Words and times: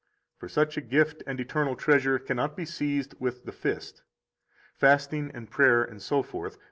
For 0.39 0.49
such 0.49 0.77
a 0.77 0.81
gift 0.81 1.21
and 1.27 1.39
eternal 1.39 1.75
treasure 1.75 2.17
cannot 2.17 2.57
be 2.57 2.65
seized 2.65 3.13
with 3.19 3.45
the 3.45 3.51
fist. 3.51 3.97
37 4.79 4.79
Fasting 4.79 5.31
and 5.35 5.51
prayer, 5.51 5.87
etc. 5.87 6.53